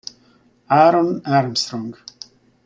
[0.77, 1.91] Aaron Armstrong